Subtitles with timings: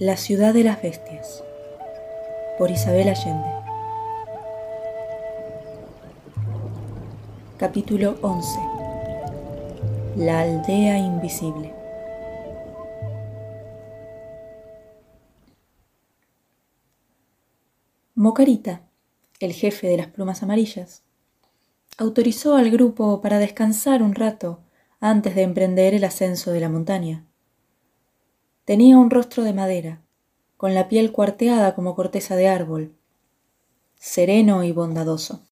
[0.00, 1.42] La ciudad de las bestias.
[2.56, 3.48] Por Isabel Allende.
[7.56, 8.60] Capítulo 11
[10.14, 11.74] La aldea invisible.
[18.14, 18.82] Mocarita,
[19.40, 21.02] el jefe de las plumas amarillas,
[21.96, 24.60] autorizó al grupo para descansar un rato
[25.00, 27.27] antes de emprender el ascenso de la montaña.
[28.68, 30.02] Tenía un rostro de madera,
[30.58, 32.94] con la piel cuarteada como corteza de árbol,
[33.94, 35.48] sereno y bondadoso.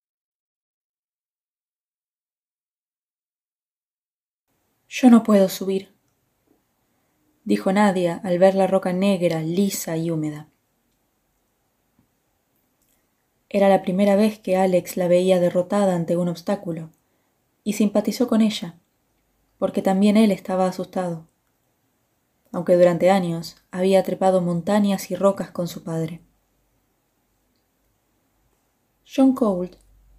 [4.86, 5.94] Yo no puedo subir,
[7.44, 10.50] dijo Nadia al ver la roca negra, lisa y húmeda.
[13.48, 16.90] Era la primera vez que Alex la veía derrotada ante un obstáculo,
[17.64, 18.78] y simpatizó con ella,
[19.56, 21.26] porque también él estaba asustado
[22.56, 26.22] aunque durante años había trepado montañas y rocas con su padre.
[29.04, 29.76] John Colt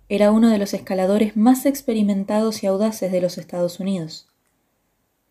[0.07, 4.27] era uno de los escaladores más experimentados y audaces de los Estados Unidos.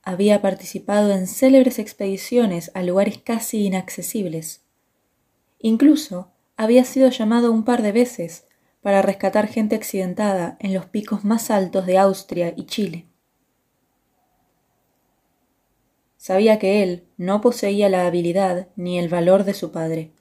[0.02, 4.64] Había participado en célebres expediciones a lugares casi inaccesibles.
[5.60, 8.48] Incluso había sido llamado un par de veces
[8.82, 13.06] para rescatar gente accidentada en los picos más altos de Austria y Chile.
[16.16, 20.12] Sabía que él no poseía la habilidad ni el valor de su padre,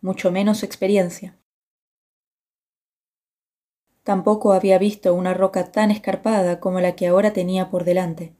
[0.00, 1.36] mucho menos experiencia.
[4.02, 8.32] Tampoco había visto una roca tan escarpada como la que ahora tenía por delante.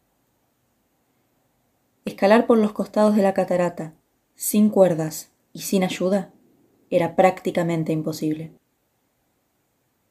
[2.05, 3.93] Escalar por los costados de la catarata,
[4.34, 6.33] sin cuerdas y sin ayuda,
[6.91, 8.53] era prácticamente imposible.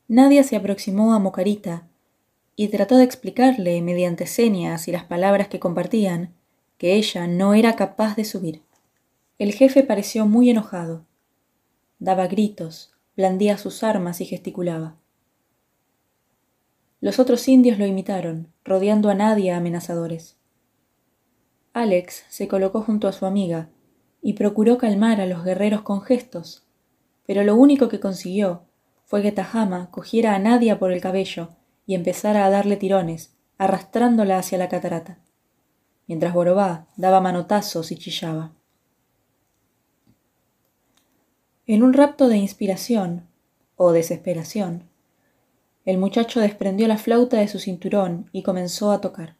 [0.07, 1.87] Nadie se aproximó a Mocarita
[2.55, 6.36] y trató de explicarle, mediante señas y las palabras que compartían,
[6.77, 8.61] que ella no era capaz de subir.
[9.39, 11.05] El jefe pareció muy enojado.
[11.99, 14.95] Daba gritos, blandía sus armas y gesticulaba.
[17.01, 20.37] Los otros indios lo imitaron, rodeando a nadie amenazadores.
[21.73, 23.69] Alex se colocó junto a su amiga
[24.21, 26.65] y procuró calmar a los guerreros con gestos,
[27.25, 28.63] pero lo único que consiguió
[29.05, 31.49] fue que Tajama cogiera a Nadia por el cabello
[31.85, 35.19] y empezara a darle tirones, arrastrándola hacia la catarata
[36.07, 38.51] mientras Borobá daba manotazos y chillaba.
[41.65, 43.27] En un rapto de inspiración
[43.75, 44.83] o desesperación,
[45.85, 49.35] el muchacho desprendió la flauta de su cinturón y comenzó a tocar.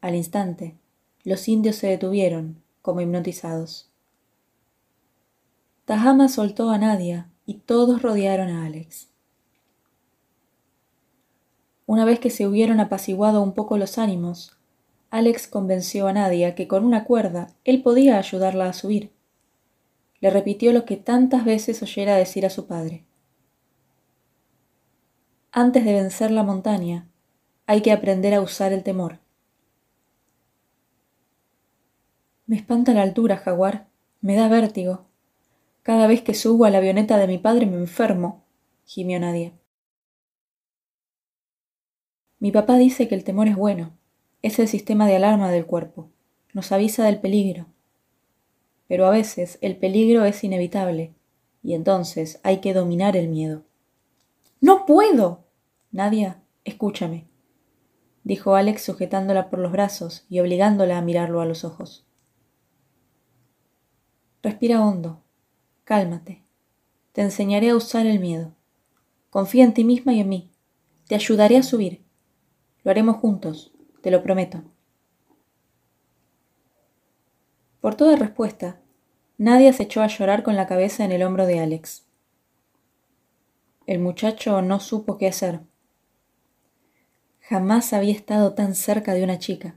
[0.00, 0.76] Al instante,
[1.24, 3.90] los indios se detuvieron, como hipnotizados.
[5.84, 9.08] Tajama soltó a Nadia y todos rodearon a Alex.
[11.86, 14.56] Una vez que se hubieron apaciguado un poco los ánimos,
[15.12, 19.12] Alex convenció a Nadia que con una cuerda él podía ayudarla a subir.
[20.20, 23.04] Le repitió lo que tantas veces oyera decir a su padre.
[25.50, 27.10] Antes de vencer la montaña,
[27.66, 29.18] hay que aprender a usar el temor.
[32.46, 33.88] Me espanta la altura, jaguar.
[34.22, 35.04] Me da vértigo.
[35.82, 38.44] Cada vez que subo a la avioneta de mi padre me enfermo,
[38.86, 39.52] gimió Nadia.
[42.38, 43.92] Mi papá dice que el temor es bueno,
[44.42, 46.10] es el sistema de alarma del cuerpo.
[46.52, 47.66] Nos avisa del peligro.
[48.88, 51.14] Pero a veces el peligro es inevitable
[51.62, 53.62] y entonces hay que dominar el miedo.
[54.60, 55.44] No puedo.
[55.92, 57.26] Nadia, escúchame,
[58.24, 62.06] dijo Alex sujetándola por los brazos y obligándola a mirarlo a los ojos.
[64.42, 65.22] Respira hondo.
[65.84, 66.42] Cálmate.
[67.12, 68.54] Te enseñaré a usar el miedo.
[69.30, 70.50] Confía en ti misma y en mí.
[71.06, 72.04] Te ayudaré a subir.
[72.82, 73.71] Lo haremos juntos
[74.02, 74.62] te lo prometo.
[77.80, 78.80] Por toda respuesta,
[79.38, 82.04] Nadia se echó a llorar con la cabeza en el hombro de Alex.
[83.86, 85.60] El muchacho no supo qué hacer.
[87.40, 89.74] Jamás había estado tan cerca de una chica.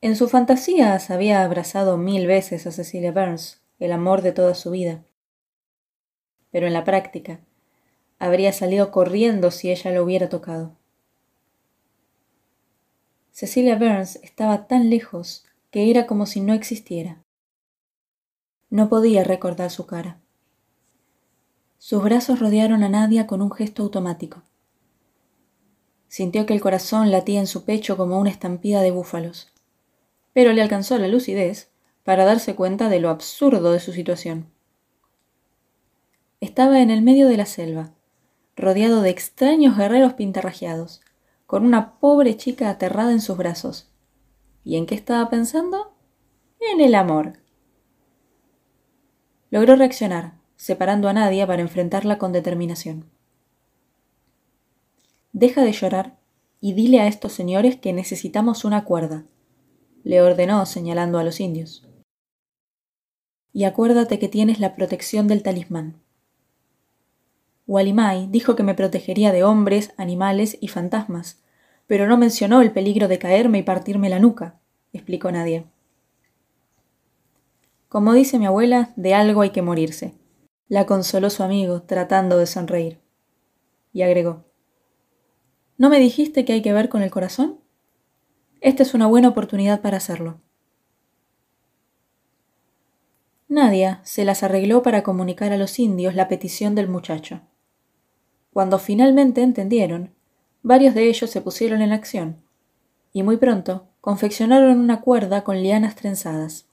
[0.00, 4.70] En su fantasías había abrazado mil veces a Cecilia Burns, el amor de toda su
[4.70, 5.04] vida.
[6.50, 7.40] Pero en la práctica,
[8.18, 10.77] habría salido corriendo si ella lo hubiera tocado.
[13.40, 17.22] Cecilia Burns estaba tan lejos que era como si no existiera.
[18.68, 20.18] No podía recordar su cara.
[21.78, 24.42] Sus brazos rodearon a Nadia con un gesto automático.
[26.08, 29.52] Sintió que el corazón latía en su pecho como una estampida de búfalos,
[30.32, 31.70] pero le alcanzó la lucidez
[32.02, 34.50] para darse cuenta de lo absurdo de su situación.
[36.40, 37.92] Estaba en el medio de la selva,
[38.56, 41.02] rodeado de extraños guerreros pintarrajeados,
[41.48, 43.90] con una pobre chica aterrada en sus brazos.
[44.64, 45.96] ¿Y en qué estaba pensando?
[46.60, 47.38] En el amor.
[49.48, 53.06] Logró reaccionar, separando a Nadia para enfrentarla con determinación.
[55.32, 56.18] Deja de llorar
[56.60, 59.24] y dile a estos señores que necesitamos una cuerda,
[60.04, 61.88] le ordenó señalando a los indios.
[63.54, 66.02] Y acuérdate que tienes la protección del talismán.
[67.68, 71.42] Walimai dijo que me protegería de hombres, animales y fantasmas,
[71.86, 74.58] pero no mencionó el peligro de caerme y partirme la nuca,
[74.94, 75.66] explicó Nadia.
[77.90, 80.14] Como dice mi abuela, de algo hay que morirse.
[80.66, 83.00] La consoló su amigo, tratando de sonreír.
[83.92, 84.46] Y agregó,
[85.76, 87.60] ¿No me dijiste que hay que ver con el corazón?
[88.62, 90.40] Esta es una buena oportunidad para hacerlo.
[93.46, 97.42] Nadia se las arregló para comunicar a los indios la petición del muchacho.
[98.58, 100.10] Cuando finalmente entendieron,
[100.64, 102.42] varios de ellos se pusieron en acción,
[103.12, 106.66] y muy pronto confeccionaron una cuerda con lianas trenzadas.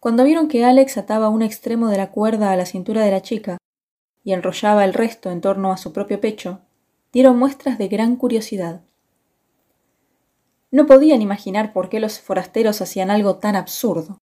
[0.00, 3.20] Cuando vieron que Alex ataba un extremo de la cuerda a la cintura de la
[3.20, 3.58] chica
[4.24, 6.60] y enrollaba el resto en torno a su propio pecho,
[7.12, 8.80] dieron muestras de gran curiosidad.
[10.70, 14.16] No podían imaginar por qué los forasteros hacían algo tan absurdo.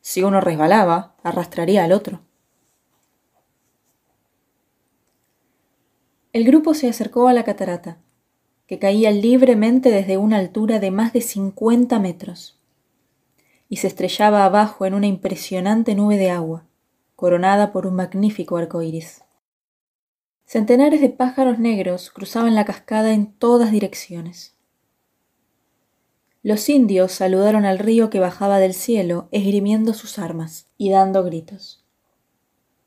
[0.00, 2.22] Si uno resbalaba, arrastraría al otro.
[6.32, 7.98] El grupo se acercó a la catarata,
[8.68, 12.60] que caía libremente desde una altura de más de cincuenta metros
[13.68, 16.66] y se estrellaba abajo en una impresionante nube de agua,
[17.16, 19.22] coronada por un magnífico arco iris.
[20.44, 24.56] Centenares de pájaros negros cruzaban la cascada en todas direcciones.
[26.42, 31.84] Los indios saludaron al río que bajaba del cielo, esgrimiendo sus armas y dando gritos.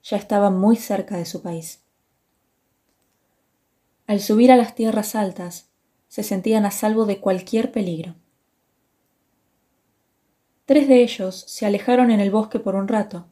[0.01, 1.82] Ya estaban muy cerca de su país.
[4.05, 5.69] Al subir a las tierras altas,
[6.07, 8.15] se sentían a salvo de cualquier peligro.
[10.65, 13.25] Tres de ellos se alejaron en el bosque por un rato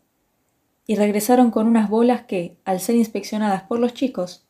[0.87, 4.45] y regresaron con unas bolas que, al ser inspeccionadas por los chicos,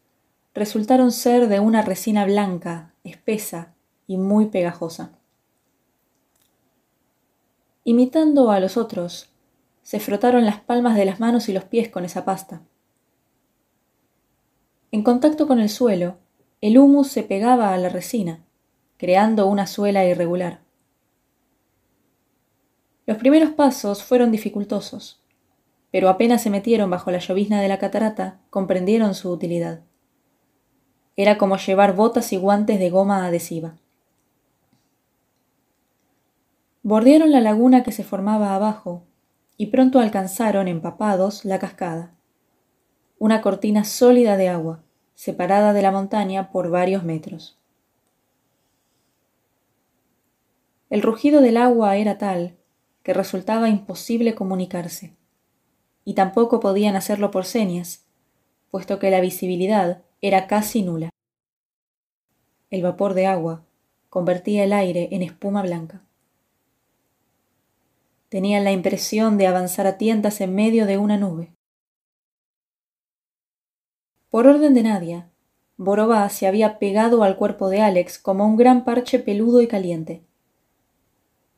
[0.53, 3.73] resultaron ser de una resina blanca, espesa
[4.07, 5.11] y muy pegajosa.
[7.83, 9.29] Imitando a los otros,
[9.81, 12.61] se frotaron las palmas de las manos y los pies con esa pasta.
[14.93, 16.17] En contacto con el suelo,
[16.59, 18.43] el humus se pegaba a la resina,
[18.97, 20.59] creando una suela irregular.
[23.05, 25.23] Los primeros pasos fueron dificultosos,
[25.91, 29.79] pero apenas se metieron bajo la llovizna de la catarata, comprendieron su utilidad.
[31.15, 33.77] Era como llevar botas y guantes de goma adhesiva.
[36.83, 39.03] Bordearon la laguna que se formaba abajo
[39.55, 42.13] y pronto alcanzaron, empapados, la cascada,
[43.21, 44.81] una cortina sólida de agua,
[45.13, 47.55] separada de la montaña por varios metros.
[50.89, 52.57] El rugido del agua era tal
[53.03, 55.13] que resultaba imposible comunicarse,
[56.03, 58.07] y tampoco podían hacerlo por señas,
[58.71, 61.11] puesto que la visibilidad era casi nula.
[62.71, 63.61] El vapor de agua
[64.09, 66.01] convertía el aire en espuma blanca.
[68.29, 71.51] Tenían la impresión de avanzar a tientas en medio de una nube.
[74.31, 75.29] Por orden de Nadia,
[75.77, 80.23] Borobá se había pegado al cuerpo de Alex como un gran parche peludo y caliente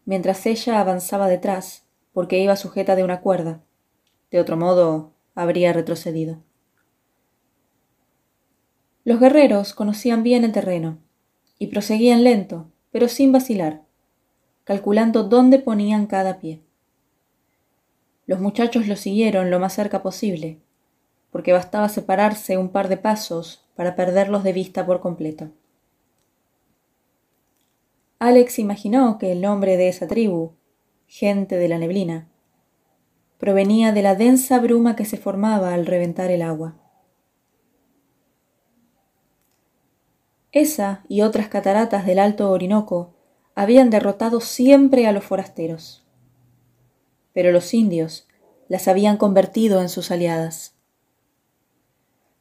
[0.06, 3.64] mientras ella avanzaba detrás, porque iba sujeta de una cuerda.
[4.32, 6.42] De otro modo, habría retrocedido.
[9.04, 11.00] Los guerreros conocían bien el terreno,
[11.60, 13.84] y proseguían lento, pero sin vacilar,
[14.64, 16.62] calculando dónde ponían cada pie.
[18.26, 20.62] Los muchachos lo siguieron lo más cerca posible,
[21.34, 25.50] porque bastaba separarse un par de pasos para perderlos de vista por completo.
[28.20, 30.52] Alex imaginó que el nombre de esa tribu,
[31.08, 32.30] gente de la neblina,
[33.40, 36.76] provenía de la densa bruma que se formaba al reventar el agua.
[40.52, 43.16] Esa y otras cataratas del Alto Orinoco
[43.56, 46.06] habían derrotado siempre a los forasteros,
[47.34, 48.28] pero los indios
[48.68, 50.73] las habían convertido en sus aliadas.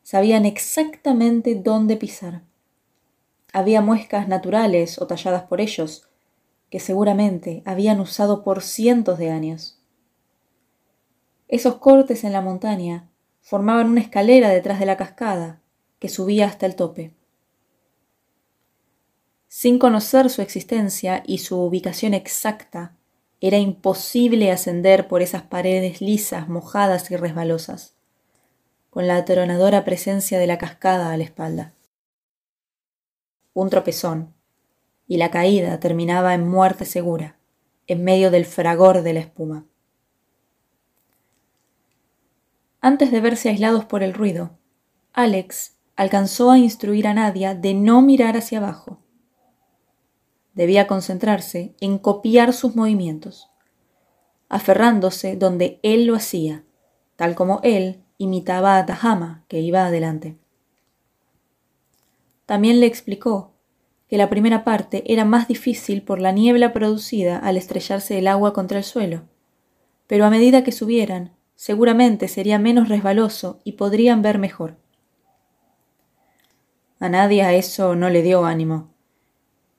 [0.02, 2.42] Sabían exactamente dónde pisar
[3.52, 6.08] había muescas naturales o talladas por ellos,
[6.70, 9.78] que seguramente habían usado por cientos de años.
[11.48, 13.10] Esos cortes en la montaña
[13.42, 15.60] formaban una escalera detrás de la cascada
[15.98, 17.12] que subía hasta el tope.
[19.48, 22.96] Sin conocer su existencia y su ubicación exacta,
[23.42, 27.91] era imposible ascender por esas paredes lisas, mojadas y resbalosas,
[28.92, 31.74] con la atronadora presencia de la cascada a la espalda
[33.54, 34.34] un tropezón,
[35.06, 37.38] y la caída terminaba en muerte segura,
[37.86, 39.66] en medio del fragor de la espuma.
[42.80, 44.58] Antes de verse aislados por el ruido,
[45.12, 48.98] Alex alcanzó a instruir a Nadia de no mirar hacia abajo.
[50.54, 53.50] Debía concentrarse en copiar sus movimientos,
[54.48, 56.64] aferrándose donde él lo hacía,
[57.16, 60.36] tal como él imitaba a Tahama, que iba adelante.
[62.46, 63.52] También le explicó
[64.08, 68.52] que la primera parte era más difícil por la niebla producida al estrellarse el agua
[68.52, 69.22] contra el suelo,
[70.06, 74.76] pero a medida que subieran, seguramente sería menos resbaloso y podrían ver mejor.
[77.00, 78.90] A nadie a eso no le dio ánimo,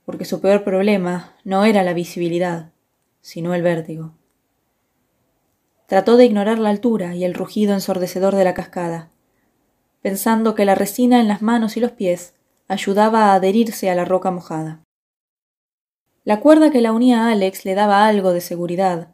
[0.05, 2.71] porque su peor problema no era la visibilidad,
[3.21, 4.15] sino el vértigo.
[5.93, 9.12] Trató de ignorar la altura y el rugido ensordecedor de la cascada,
[10.01, 12.33] pensando que la resina en las manos y los pies
[12.67, 14.81] ayudaba a adherirse a la roca mojada.
[16.23, 19.09] La cuerda que la unía a Alex le daba algo de seguridad,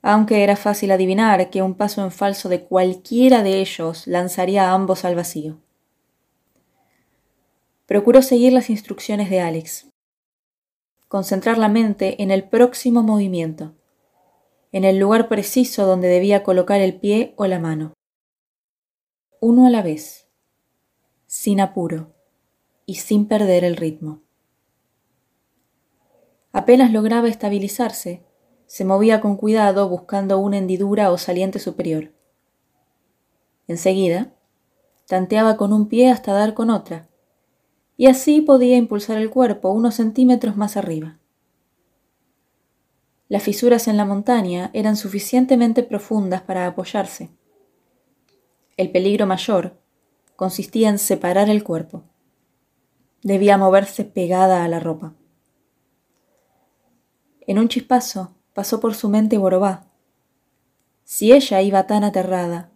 [0.00, 4.72] aunque era fácil adivinar que un paso en falso de cualquiera de ellos lanzaría a
[4.72, 5.58] ambos al vacío.
[7.84, 9.88] Procuró seguir las instrucciones de Alex.
[11.08, 13.75] Concentrar la mente en el próximo movimiento,
[14.72, 17.94] en el lugar preciso donde debía colocar el pie o la mano.
[19.40, 20.28] Uno a la vez,
[21.26, 22.14] sin apuro
[22.84, 24.22] y sin perder el ritmo.
[26.52, 28.24] Apenas lograba estabilizarse,
[28.66, 32.12] se movía con cuidado buscando una hendidura o saliente superior.
[33.68, 34.32] Enseguida,
[35.06, 37.08] tanteaba con un pie hasta dar con otra,
[37.96, 41.18] y así podía impulsar el cuerpo unos centímetros más arriba.
[43.28, 47.30] Las fisuras en la montaña eran suficientemente profundas para apoyarse.
[48.76, 49.80] El peligro mayor
[50.36, 52.04] consistía en separar el cuerpo.
[53.22, 55.14] Debía moverse pegada a la ropa.
[57.46, 59.86] En un chispazo pasó por su mente Borobá.
[61.04, 62.70] Si ella iba tan aterrada,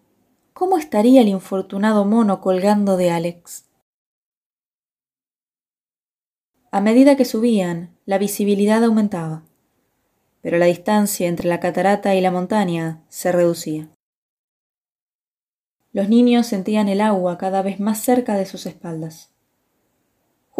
[0.52, 3.66] ¿cómo estaría el infortunado mono colgando de Alex?
[6.72, 9.42] A medida que subían, la visibilidad aumentaba,
[10.42, 13.88] pero la distancia entre la catarata y la montaña se reducía.
[15.92, 19.30] Los niños sentían el agua cada vez más cerca de sus espaldas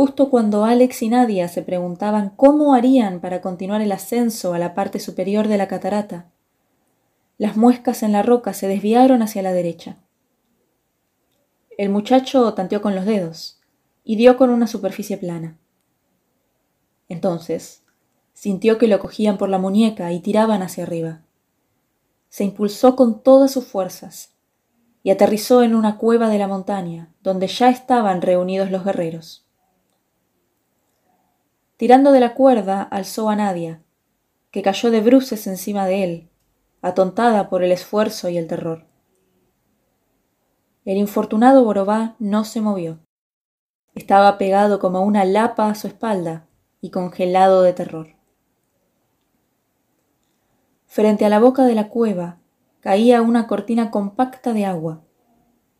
[0.00, 4.75] justo cuando Alex y Nadia se preguntaban cómo harían para continuar el ascenso a la
[4.75, 6.30] parte superior de la catarata.
[7.37, 9.99] Las muescas en la roca se desviaron hacia la derecha.
[11.76, 13.60] El muchacho tanteó con los dedos
[14.02, 15.58] y dio con una superficie plana.
[17.10, 17.82] Entonces,
[18.40, 21.20] sintió que lo cogían por la muñeca y tiraban hacia arriba.
[22.30, 24.32] Se impulsó con todas sus fuerzas
[25.02, 29.47] y aterrizó en una cueva de la montaña, donde ya estaban reunidos los guerreros.
[31.76, 33.82] Tirando de la cuerda, alzó a Nadia,
[34.50, 36.30] que cayó de bruces encima de él,
[36.80, 38.87] atontada por el esfuerzo y el terror.
[40.87, 43.00] El infortunado Borobá no se movió.
[43.94, 46.47] Estaba pegado como una lapa a su espalda
[46.80, 48.20] y congelado de terror.
[50.92, 52.38] Frente a la boca de la cueva
[52.80, 55.04] caía una cortina compacta de agua,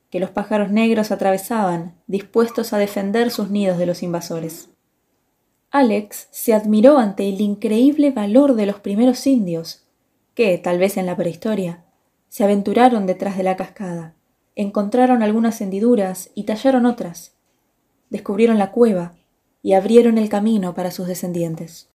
[0.09, 4.69] que los pájaros negros atravesaban, dispuestos a defender sus nidos de los invasores.
[5.73, 9.85] Alex se admiró ante el increíble valor de los primeros indios,
[10.35, 11.83] que, tal vez en la prehistoria,
[12.29, 14.14] se aventuraron detrás de la cascada,
[14.55, 17.35] encontraron algunas hendiduras y tallaron otras,
[18.11, 19.14] descubrieron la cueva
[19.61, 21.90] y abrieron el camino para sus descendientes.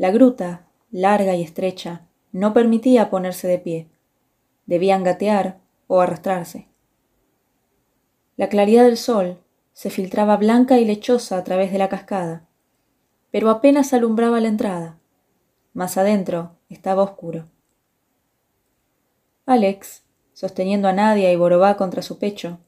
[0.00, 3.90] La gruta, larga y estrecha, no permitía ponerse de pie.
[4.64, 6.68] Debían gatear o arrastrarse.
[8.38, 9.36] La claridad del sol
[9.74, 12.48] se filtraba blanca y lechosa a través de la cascada,
[13.30, 14.98] pero apenas alumbraba la entrada.
[15.74, 17.44] Más adentro estaba oscuro.
[19.44, 22.58] Alex, sosteniendo a Nadia y Borobá contra su pecho,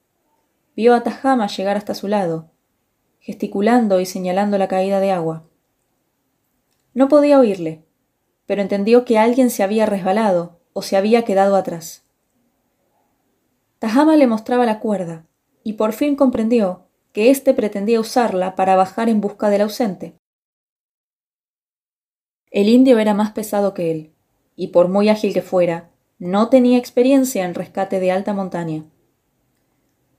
[0.77, 2.51] vio a Tajama llegar hasta su lado,
[3.21, 5.49] gesticulando y señalando la caída de agua.
[6.95, 7.85] No podía oírle,
[8.47, 12.05] pero entendió que alguien se había resbalado o se había quedado atrás.
[13.79, 15.27] Tajama le mostraba la cuerda,
[15.65, 20.15] y por fin comprendió que éste pretendía usarla para bajar en busca del ausente.
[22.51, 24.13] El indio era más pesado que él,
[24.57, 28.85] y por muy ágil que fuera, no tenía experiencia en rescate de alta montaña.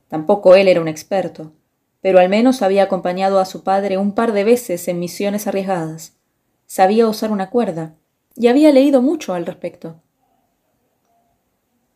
[0.08, 1.54] Tampoco él era un experto,
[2.02, 6.18] pero al menos había acompañado a su padre un par de veces en misiones arriesgadas.
[6.76, 7.96] Sabía usar una cuerda,
[8.36, 10.02] y había leído mucho al respecto.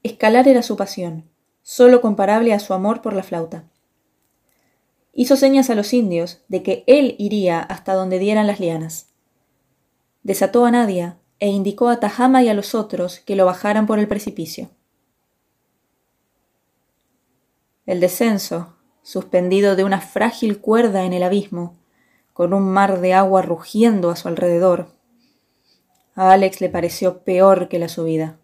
[0.03, 1.29] Escalar era su pasión,
[1.63, 3.65] solo comparable a su amor por la flauta
[5.17, 9.09] hizo señas a los indios de que él iría hasta donde dieran las lianas.
[10.21, 13.97] Desató a Nadia e indicó a Tajama y a los otros que lo bajaran por
[13.97, 14.69] el precipicio.
[17.87, 21.75] El descenso, suspendido de una frágil cuerda en el abismo,
[22.37, 24.89] con un mar de agua rugiendo a su alrededor,
[26.13, 28.37] a Alex le pareció peor que la subida.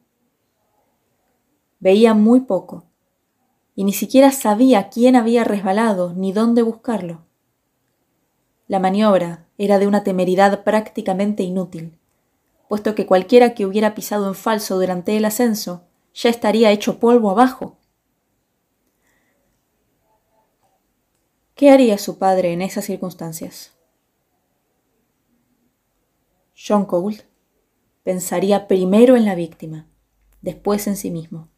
[1.80, 2.86] Veía muy poco,
[3.76, 7.22] y ni siquiera sabía quién había resbalado ni dónde buscarlo.
[8.68, 12.00] La maniobra era de una temeridad prácticamente inútil,
[12.70, 15.84] puesto que cualquiera que hubiera pisado en falso durante el ascenso
[16.16, 17.78] ya estaría hecho polvo abajo.
[21.54, 23.74] ¿Qué haría su padre en esas circunstancias?
[26.65, 27.17] John Cole
[28.03, 29.89] pensaría primero en la víctima,
[30.41, 31.50] después en sí mismo.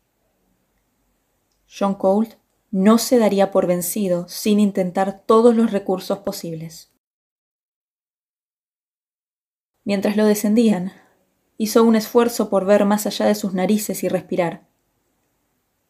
[1.67, 2.39] John Cole
[2.71, 6.91] no se daría por vencido sin intentar todos los recursos posibles.
[9.83, 10.91] Mientras lo descendían,
[11.57, 14.67] hizo un esfuerzo por ver más allá de sus narices y respirar,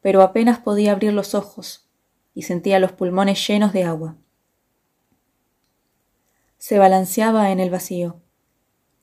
[0.02, 1.90] pero apenas podía abrir los ojos
[2.34, 4.18] y sentía los pulmones llenos de agua.
[6.58, 8.25] Se balanceaba en el vacío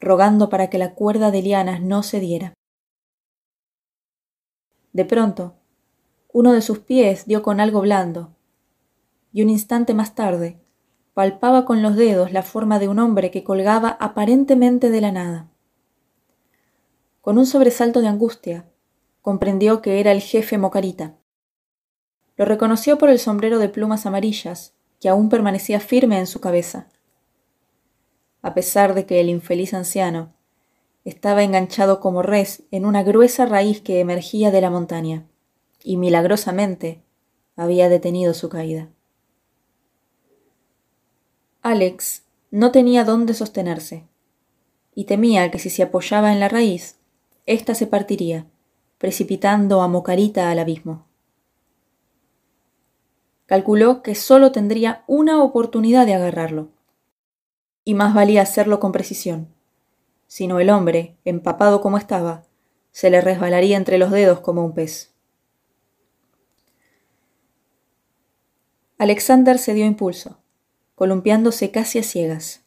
[0.02, 2.52] rogando para que la cuerda de lianas no cediera.
[4.92, 5.54] De pronto,
[6.32, 8.34] uno de sus pies dio con algo blando,
[9.32, 10.58] y un instante más tarde
[11.14, 15.50] palpaba con los dedos la forma de un hombre que colgaba aparentemente de la nada.
[17.20, 18.66] Con un sobresalto de angustia,
[19.20, 21.14] comprendió que era el jefe Mocarita.
[22.36, 26.88] Lo reconoció por el sombrero de plumas amarillas que aún permanecía firme en su cabeza
[28.42, 30.34] a pesar de que el infeliz anciano
[31.04, 35.26] estaba enganchado como res en una gruesa raíz que emergía de la montaña,
[35.82, 37.02] y milagrosamente
[37.56, 38.88] había detenido su caída.
[41.60, 44.04] Alex no tenía dónde sostenerse,
[44.94, 46.98] y temía que si se apoyaba en la raíz,
[47.46, 48.46] ésta se partiría,
[48.98, 51.06] precipitando a Mocarita al abismo.
[53.46, 56.68] Calculó que sólo tendría una oportunidad de agarrarlo,
[57.84, 59.48] y más valía hacerlo con precisión.
[60.26, 62.44] Sino el hombre, empapado como estaba,
[62.90, 65.12] se le resbalaría entre los dedos como un pez.
[68.98, 70.38] Alexander se dio impulso,
[70.94, 72.64] columpiándose casi a ciegas,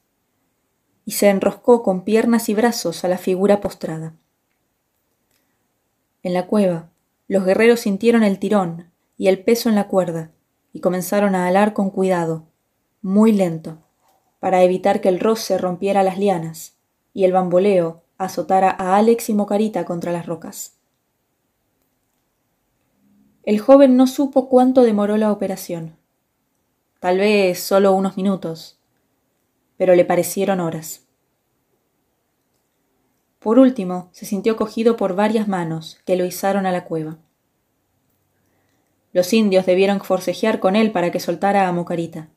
[1.06, 4.16] y se enroscó con piernas y brazos a la figura postrada.
[6.24, 6.90] En la cueva,
[7.28, 10.32] los guerreros sintieron el tirón y el peso en la cuerda,
[10.74, 12.48] y comenzaron a alar con cuidado,
[13.02, 13.85] muy lento
[14.46, 16.78] para evitar que el roce rompiera las lianas
[17.16, 20.78] y el bamboleo azotara a Alex y Mocarita contra las rocas.
[23.42, 25.98] El joven no supo cuánto demoró la operación.
[27.00, 28.78] Tal vez solo unos minutos,
[29.78, 31.08] pero le parecieron horas.
[33.40, 37.18] Por último, se sintió cogido por varias manos que lo izaron a la cueva.
[39.12, 42.30] Los indios debieron forcejear con él para que soltara a Mocarita.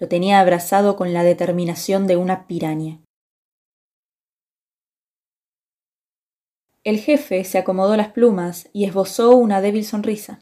[0.00, 3.00] Lo tenía abrazado con la determinación de una piraña.
[6.84, 10.40] El jefe se acomodó las plumas y esbozó una débil sonrisa.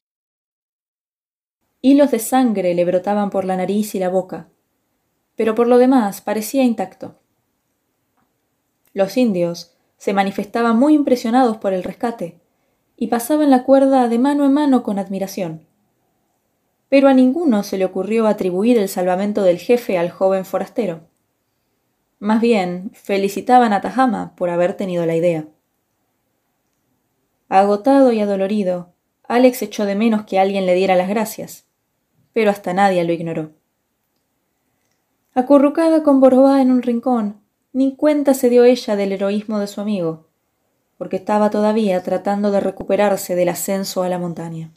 [1.80, 4.48] Hilos de sangre le brotaban por la nariz y la boca,
[5.34, 7.18] pero por lo demás parecía intacto.
[8.92, 12.40] Los indios se manifestaban muy impresionados por el rescate
[12.96, 15.67] y pasaban la cuerda de mano en mano con admiración
[16.88, 21.00] pero a ninguno se le ocurrió atribuir el salvamento del jefe al joven forastero.
[22.18, 25.46] Más bien, felicitaban a Tajama por haber tenido la idea.
[27.48, 28.92] Agotado y adolorido,
[29.28, 31.66] Alex echó de menos que alguien le diera las gracias,
[32.32, 33.52] pero hasta nadie lo ignoró.
[35.34, 37.40] Acurrucada con Borobá en un rincón,
[37.72, 40.26] ni cuenta se dio ella del heroísmo de su amigo,
[40.96, 44.72] porque estaba todavía tratando de recuperarse del ascenso a la montaña.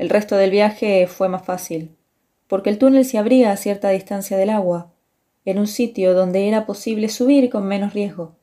[0.00, 1.94] El resto del viaje fue más fácil,
[2.48, 4.94] porque el túnel se abría a cierta distancia del agua,
[5.44, 8.34] en un sitio donde era posible subir con menos riesgo.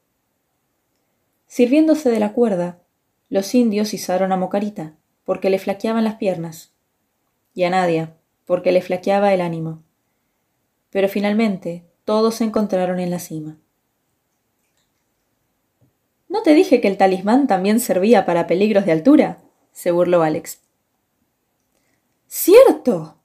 [1.48, 2.78] Sirviéndose de la cuerda,
[3.30, 4.94] los indios izaron a Mocarita,
[5.26, 6.74] porque le flaqueaban las piernas,
[7.56, 8.14] y a Nadia,
[8.46, 9.82] porque le flaqueaba el ánimo.
[10.92, 13.58] Pero finalmente todos se encontraron en la cima.
[16.30, 19.40] ¿No te dije que el talismán también servía para peligros de altura?
[19.72, 20.67] se burló Alex.
[22.30, 23.16] Cierto,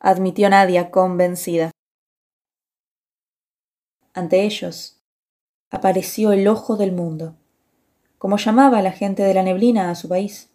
[0.00, 1.70] admitió Nadia convencida.
[4.12, 5.00] Ante ellos
[5.70, 7.36] apareció el ojo del mundo,
[8.18, 10.50] como llamaba la gente de la neblina a su país.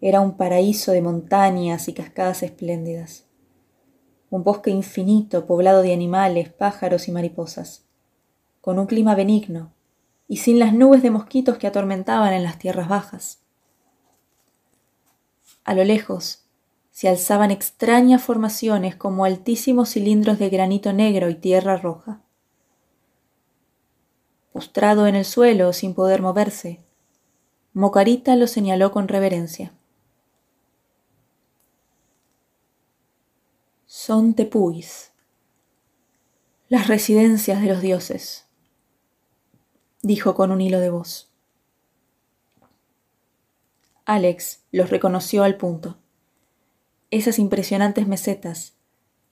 [0.00, 3.28] era un paraíso de montañas y cascadas espléndidas.
[4.28, 7.86] Un bosque infinito poblado de animales, pájaros y mariposas,
[8.60, 9.72] con un clima benigno
[10.26, 13.45] y sin las nubes de mosquitos que atormentaban en las tierras bajas.
[15.66, 16.44] A lo lejos
[16.92, 22.22] se alzaban extrañas formaciones como altísimos cilindros de granito negro y tierra roja.
[24.52, 26.84] Postrado en el suelo sin poder moverse,
[27.72, 29.74] Mocarita lo señaló con reverencia.
[33.86, 35.10] Son tepuis,
[36.68, 38.46] las residencias de los dioses,
[40.00, 41.25] dijo con un hilo de voz.
[44.08, 45.98] Alex los reconoció al punto.
[47.10, 48.76] Esas impresionantes mesetas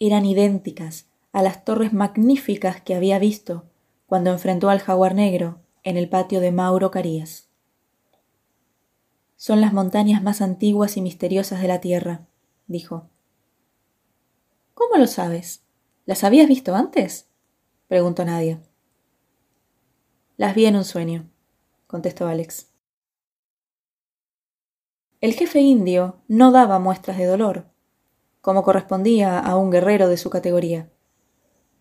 [0.01, 3.71] eran idénticas a las torres magníficas que había visto
[4.07, 7.49] cuando enfrentó al jaguar negro en el patio de Mauro Carías.
[9.37, 12.27] Son las montañas más antiguas y misteriosas de la Tierra,
[12.67, 13.09] dijo.
[14.75, 15.63] ¿Cómo lo sabes?
[16.05, 17.29] ¿Las habías visto antes?
[17.87, 18.61] preguntó Nadia.
[20.37, 21.31] Las vi en un sueño,
[21.87, 22.74] contestó Alex.
[25.25, 27.65] El jefe indio no daba muestras de dolor,
[28.43, 30.91] como correspondía a un guerrero de su categoría,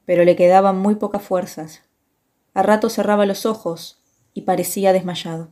[0.06, 1.82] pero le quedaban muy pocas fuerzas.
[2.54, 4.02] A rato cerraba los ojos
[4.34, 5.50] y parecía desmayado.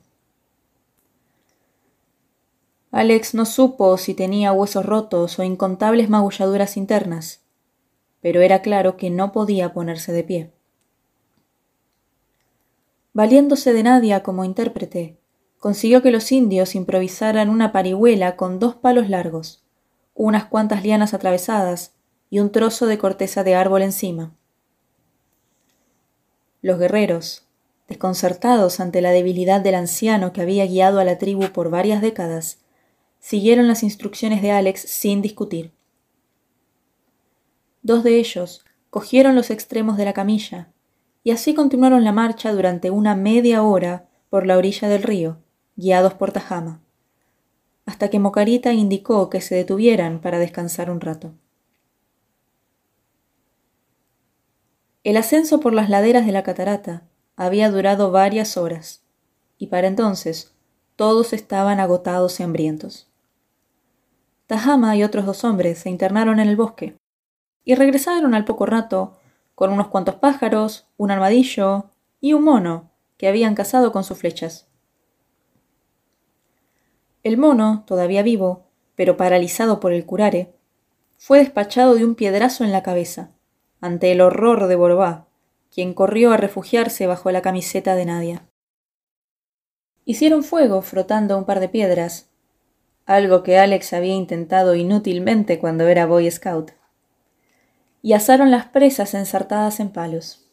[2.91, 7.43] Alex no supo si tenía huesos rotos o incontables magulladuras internas,
[8.21, 10.53] pero era claro que no podía ponerse de pie.
[13.11, 15.20] Valiéndose de Nadia como intérprete,
[15.61, 19.63] consiguió que los indios improvisaran una parihuela con dos palos largos,
[20.15, 21.93] unas cuantas lianas atravesadas
[22.31, 24.33] y un trozo de corteza de árbol encima.
[26.63, 27.45] Los guerreros,
[27.87, 32.57] desconcertados ante la debilidad del anciano que había guiado a la tribu por varias décadas,
[33.19, 35.71] siguieron las instrucciones de Alex sin discutir.
[37.83, 40.69] Dos de ellos cogieron los extremos de la camilla
[41.23, 45.37] y así continuaron la marcha durante una media hora por la orilla del río,
[45.81, 46.79] guiados por Tajama,
[47.87, 51.33] hasta que Mocarita indicó que se detuvieran para descansar un rato.
[55.03, 57.01] El ascenso por las laderas de la catarata
[57.35, 59.01] había durado varias horas,
[59.57, 60.53] y para entonces
[60.95, 63.07] todos estaban agotados y hambrientos.
[64.45, 66.95] Tajama y otros dos hombres se internaron en el bosque,
[67.65, 69.17] y regresaron al poco rato
[69.55, 71.85] con unos cuantos pájaros, un armadillo
[72.19, 74.70] y un mono que habían cazado con sus flechas.
[77.23, 80.53] El mono, todavía vivo, pero paralizado por el curare,
[81.17, 83.31] fue despachado de un piedrazo en la cabeza,
[83.79, 85.27] ante el horror de Borbá,
[85.71, 88.47] quien corrió a refugiarse bajo la camiseta de Nadia.
[90.03, 92.29] Hicieron fuego frotando un par de piedras,
[93.05, 96.71] algo que Alex había intentado inútilmente cuando era Boy Scout,
[98.01, 100.47] y asaron las presas ensartadas en palos.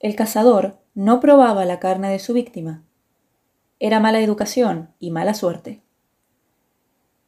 [0.00, 2.85] El cazador no probaba la carne de su víctima,
[3.78, 5.82] era mala educación y mala suerte.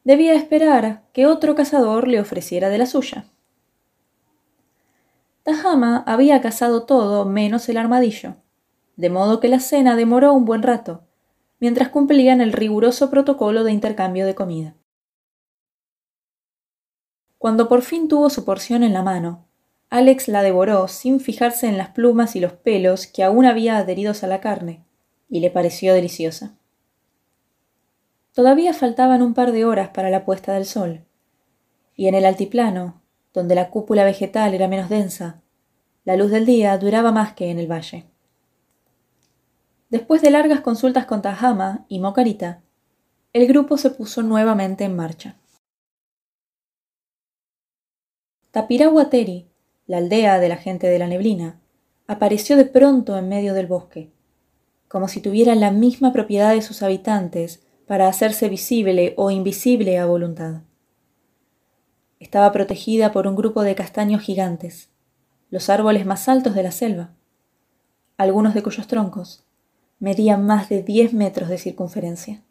[0.04, 3.26] Debía esperar que otro cazador le ofreciera de la suya.
[5.42, 8.36] Tajama había cazado todo menos el armadillo,
[8.96, 11.04] de modo que la cena demoró un buen rato,
[11.60, 14.74] mientras cumplían el riguroso protocolo de intercambio de comida.
[17.38, 19.46] Cuando por fin tuvo su porción en la mano,
[19.90, 24.22] Alex la devoró sin fijarse en las plumas y los pelos que aún había adheridos
[24.24, 24.84] a la carne,
[25.28, 26.56] y le pareció deliciosa.
[28.32, 31.04] Todavía faltaban un par de horas para la puesta del sol,
[31.96, 35.42] y en el altiplano, donde la cúpula vegetal era menos densa,
[36.04, 38.06] la luz del día duraba más que en el valle.
[39.90, 42.62] Después de largas consultas con Tajama y Mocarita,
[43.32, 45.36] el grupo se puso nuevamente en marcha.
[48.50, 49.48] Tapiraguateri,
[49.86, 51.60] la aldea de la gente de la neblina,
[52.06, 54.10] apareció de pronto en medio del bosque,
[54.88, 60.06] como si tuviera la misma propiedad de sus habitantes para hacerse visible o invisible a
[60.06, 60.62] voluntad.
[62.18, 64.90] Estaba protegida por un grupo de castaños gigantes,
[65.50, 67.10] los árboles más altos de la selva,
[68.16, 69.44] algunos de cuyos troncos
[70.00, 72.42] medían más de diez metros de circunferencia.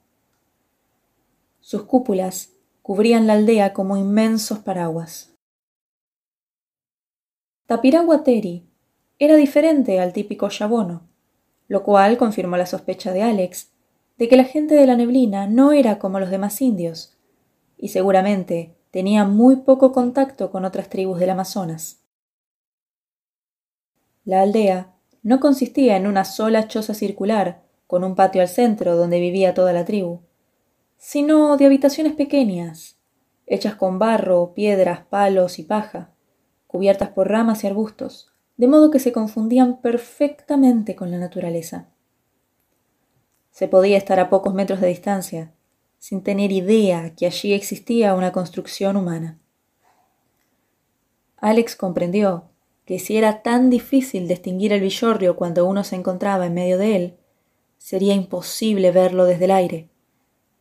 [1.59, 5.33] Sus cúpulas cubrían la aldea como inmensos paraguas.
[7.65, 8.65] Tapiraguateri
[9.19, 11.07] era diferente al típico yabono,
[11.67, 13.71] lo cual confirmó la sospecha de Alex
[14.17, 17.17] de que la gente de la neblina no era como los demás indios,
[17.77, 22.01] y seguramente tenía muy poco contacto con otras tribus del Amazonas.
[24.25, 29.19] La aldea no consistía en una sola choza circular, con un patio al centro donde
[29.19, 30.21] vivía toda la tribu,
[30.97, 32.97] sino de habitaciones pequeñas,
[33.45, 36.11] hechas con barro, piedras, palos y paja,
[36.65, 41.89] cubiertas por ramas y arbustos, de modo que se confundían perfectamente con la naturaleza.
[43.51, 45.53] Se podía estar a pocos metros de distancia,
[45.99, 49.39] sin tener idea que allí existía una construcción humana.
[51.37, 52.49] Alex comprendió
[52.85, 56.95] que si era tan difícil distinguir el villorrio cuando uno se encontraba en medio de
[56.95, 57.17] él,
[57.77, 59.89] sería imposible verlo desde el aire,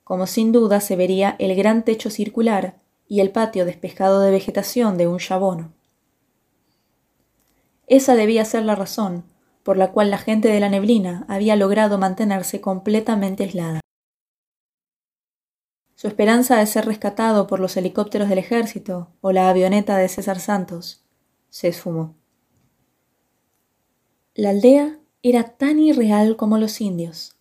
[0.05, 4.99] como sin duda se vería el gran techo circular y el patio despejado de vegetación
[4.99, 5.76] de un chabono.
[7.87, 9.25] Esa debía ser la razón
[9.67, 13.81] por la cual la gente de la neblina había logrado mantenerse completamente aislada.
[15.97, 20.39] Su esperanza de ser rescatado por los helicópteros del ejército o la avioneta de César
[20.39, 21.05] Santos
[21.51, 22.15] se esfumó.
[24.35, 27.37] La aldea era tan irreal como los indios.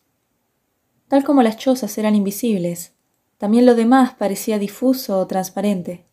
[1.08, 2.96] Tal como las chozas eran invisibles,
[3.38, 6.06] también lo demás parecía difuso o transparente.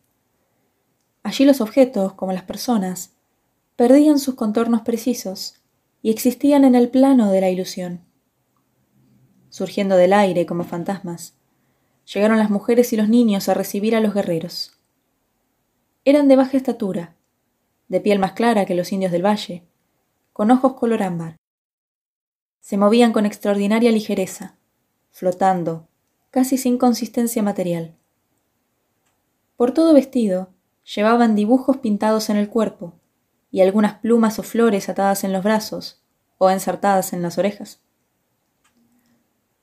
[1.23, 3.12] Allí los objetos, como las personas,
[3.75, 5.55] perdían sus contornos precisos
[6.01, 8.01] y existían en el plano de la ilusión.
[9.49, 11.35] Surgiendo del aire como fantasmas,
[12.11, 14.79] llegaron las mujeres y los niños a recibir a los guerreros.
[16.05, 17.15] Eran de baja estatura,
[17.87, 19.63] de piel más clara que los indios del valle,
[20.33, 21.37] con ojos color ámbar.
[22.59, 24.57] Se movían con extraordinaria ligereza,
[25.11, 25.87] flotando,
[26.29, 27.95] casi sin consistencia material.
[29.55, 30.49] Por todo vestido
[30.83, 32.95] llevaban dibujos pintados en el cuerpo
[33.53, 36.03] y algunas plumas o flores atadas en los brazos
[36.39, 37.81] o ensartadas en las orejas.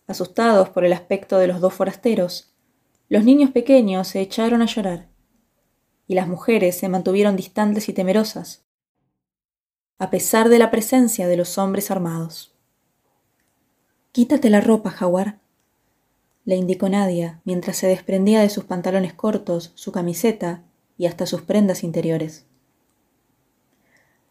[0.06, 2.54] Asustados por el aspecto de los dos forasteros,
[3.08, 5.08] los niños pequeños se echaron a llorar
[6.06, 8.64] y las mujeres se mantuvieron distantes y temerosas,
[9.98, 12.56] a pesar de la presencia de los hombres armados.
[14.12, 15.40] Quítate la ropa, jaguar,
[16.44, 20.62] le indicó Nadia mientras se desprendía de sus pantalones cortos, su camiseta
[20.96, 22.46] y hasta sus prendas interiores.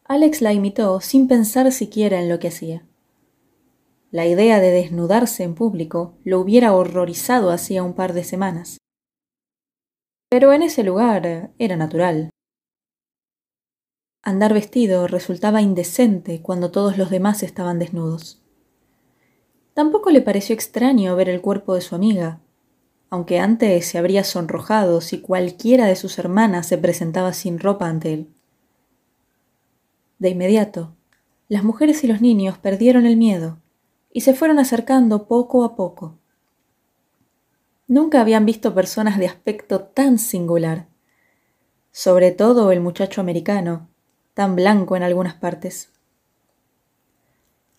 [0.09, 2.85] Alex la imitó sin pensar siquiera en lo que hacía.
[4.11, 8.79] La idea de desnudarse en público lo hubiera horrorizado hacía un par de semanas
[10.29, 12.29] pero en ese lugar era natural.
[14.21, 18.43] Andar vestido resultaba indecente cuando todos los demás estaban desnudos.
[19.73, 22.41] Tampoco le pareció extraño ver el cuerpo de su amiga,
[23.09, 28.13] aunque antes se habría sonrojado si cualquiera de sus hermanas se presentaba sin ropa ante
[28.13, 28.29] él.
[30.19, 30.95] De inmediato,
[31.47, 33.57] las mujeres y los niños perdieron el miedo
[34.11, 36.17] y se fueron acercando poco a poco.
[37.87, 40.87] Nunca habían visto personas de aspecto tan singular,
[41.91, 43.89] sobre todo el muchacho americano,
[44.33, 45.89] tan blanco en algunas partes.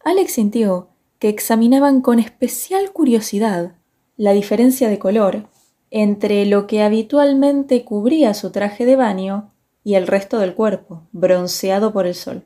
[0.03, 3.76] Alex sintió que examinaban con especial curiosidad
[4.16, 5.46] la diferencia de color
[5.90, 9.53] entre lo que habitualmente cubría su traje de baño
[9.84, 12.44] y el resto del cuerpo, bronceado por el sol.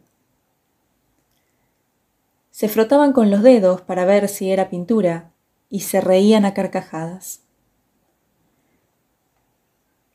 [2.51, 5.33] Se frotaban con los dedos para ver si era pintura
[5.69, 7.41] y se reían a carcajadas.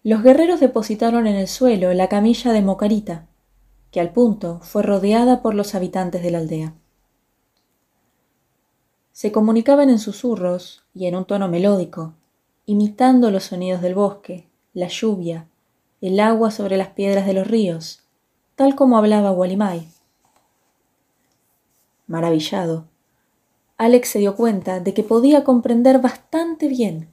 [0.03, 3.27] Los guerreros depositaron en el suelo la camilla de Mocarita,
[3.91, 6.73] que al punto fue rodeada por los habitantes de la aldea.
[9.11, 12.13] Se comunicaban en susurros y en un tono melódico,
[12.65, 15.49] imitando los sonidos del bosque, la lluvia,
[16.01, 18.03] el agua sobre las piedras de los ríos,
[18.55, 19.87] tal como hablaba Walimay.
[22.07, 22.87] Maravillado,
[23.77, 27.09] Alex se dio cuenta de que podía comprender bastante bien,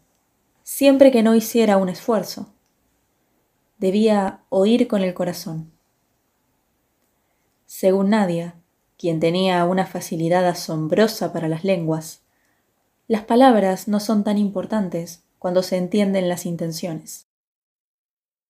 [0.63, 2.47] siempre que no hiciera un esfuerzo
[3.79, 5.73] debía oír con el corazón.
[7.67, 8.55] Según Nadia,
[8.97, 12.23] quien tenía una facilidad asombrosa para las lenguas,
[13.07, 17.26] las palabras no son tan importantes cuando se entienden las intenciones.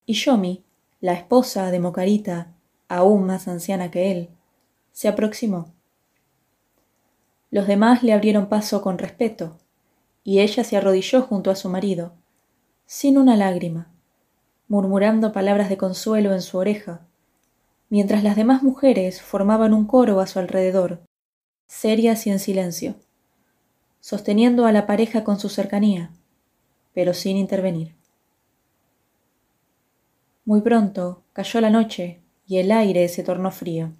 [0.09, 0.63] Y Yomi,
[1.01, 2.53] la esposa de Mocarita,
[2.87, 4.29] aún más anciana que él,
[4.93, 5.73] se aproximó.
[7.51, 9.57] Los demás le abrieron paso con respeto,
[10.23, 12.13] y ella se arrodilló junto a su marido,
[12.85, 13.91] sin una lágrima,
[14.69, 17.01] murmurando palabras de consuelo en su oreja,
[17.89, 21.01] mientras las demás mujeres formaban un coro a su alrededor,
[21.65, 22.95] serias y en silencio,
[23.99, 26.11] sosteniendo a la pareja con su cercanía,
[26.93, 27.96] pero sin intervenir.
[30.47, 33.91] Muy pronto cayó la noche y el aire se tornó frío.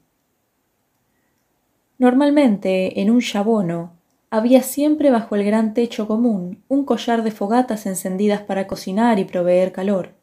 [1.99, 3.93] Normalmente, en un yabono,
[4.31, 9.25] había siempre bajo el gran techo común un collar de fogatas encendidas para cocinar y
[9.25, 10.17] proveer calor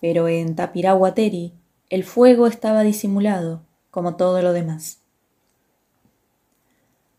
[0.00, 1.54] pero en Tapiraguateri
[1.90, 5.00] el fuego estaba disimulado, como todo lo demás.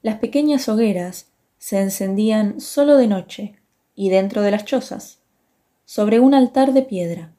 [0.01, 3.55] Las pequeñas hogueras se encendían solo de noche
[3.95, 5.19] y dentro de las chozas,
[5.83, 7.33] sobre un altar de piedra,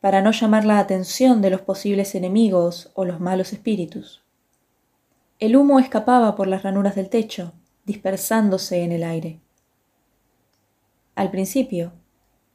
[0.00, 4.22] para no llamar la atención de los posibles enemigos o los malos espíritus.
[5.38, 7.52] El humo escapaba por las ranuras del techo,
[7.84, 9.40] dispersándose en el aire.
[11.14, 11.92] Al principio,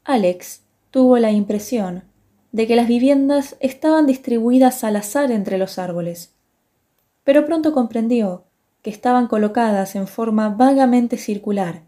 [0.04, 2.04] Alex tuvo la impresión
[2.52, 6.34] de que las viviendas estaban distribuidas al azar entre los árboles,
[7.24, 8.44] pero pronto comprendió
[8.82, 11.84] que estaban colocadas en forma vagamente circular,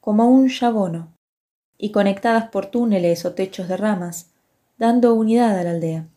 [0.00, 1.12] como un yabono,
[1.76, 4.29] y conectadas por túneles o techos de ramas,
[4.80, 6.08] dando unidad a la aldea.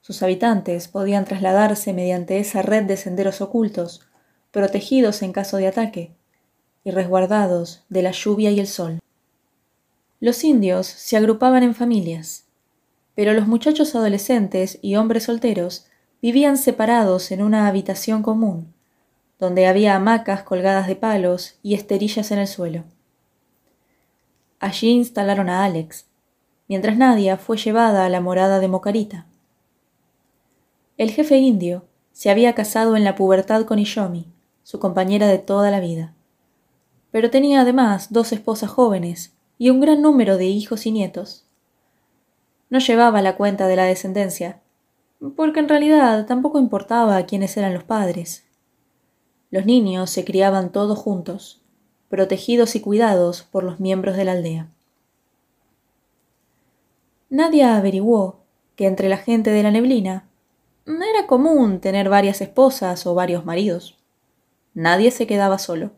[0.00, 4.02] Sus habitantes podían trasladarse mediante esa red de senderos ocultos,
[4.50, 6.12] protegidos en caso de ataque,
[6.82, 8.98] y resguardados de la lluvia y el sol.
[10.18, 12.46] Los indios se agrupaban en familias,
[13.14, 15.86] pero los muchachos adolescentes y hombres solteros
[16.20, 18.74] vivían separados en una habitación común,
[19.38, 22.82] donde había hamacas colgadas de palos y esterillas en el suelo.
[24.58, 26.07] Allí instalaron a Alex,
[26.68, 29.26] mientras Nadia fue llevada a la morada de Mocarita.
[30.98, 34.26] El jefe indio se había casado en la pubertad con Iyomi,
[34.62, 36.14] su compañera de toda la vida.
[37.10, 41.46] Pero tenía además dos esposas jóvenes y un gran número de hijos y nietos.
[42.68, 44.60] No llevaba la cuenta de la descendencia,
[45.36, 48.44] porque en realidad tampoco importaba quiénes eran los padres.
[49.50, 51.62] Los niños se criaban todos juntos,
[52.08, 54.68] protegidos y cuidados por los miembros de la aldea.
[57.30, 58.44] Nadie averiguó
[58.76, 60.28] que entre la gente de la neblina
[60.86, 63.98] era común tener varias esposas o varios maridos.
[64.74, 65.92] Nadie se quedaba solo.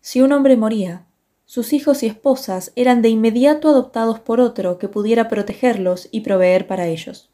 [0.00, 1.06] Si un hombre moría,
[1.44, 6.66] sus hijos y esposas eran de inmediato adoptados por otro que pudiera protegerlos y proveer
[6.66, 7.30] para ellos.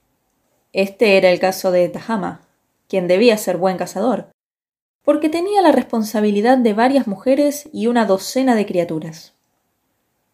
[0.73, 2.47] Este era el caso de Tahama,
[2.89, 4.29] quien debía ser buen cazador,
[5.03, 9.35] porque tenía la responsabilidad de varias mujeres y una docena de criaturas.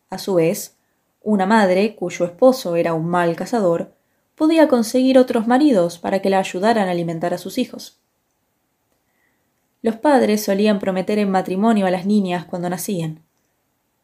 [0.09, 0.77] A su vez,
[1.23, 3.93] una madre, cuyo esposo era un mal cazador,
[4.35, 8.01] podía conseguir otros maridos para que la ayudaran a alimentar a sus hijos.
[9.83, 13.23] Los padres solían prometer en matrimonio a las niñas cuando nacían,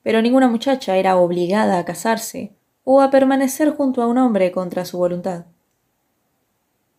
[0.02, 2.52] pero ninguna muchacha era obligada a casarse
[2.84, 5.46] o a permanecer junto a un hombre contra su voluntad.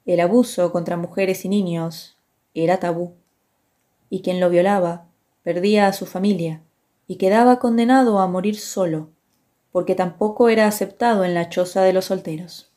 [0.05, 2.17] El abuso contra mujeres y niños
[2.53, 3.13] era tabú,
[4.09, 5.05] y quien lo violaba
[5.43, 6.61] perdía a su familia
[7.07, 9.09] y quedaba condenado a morir solo,
[9.77, 12.71] porque tampoco era aceptado en la choza de los solteros.